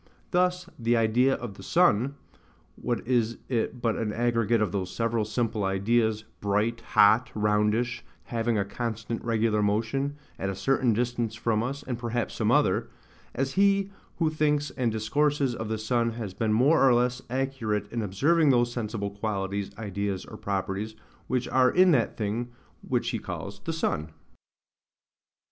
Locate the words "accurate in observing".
17.29-18.49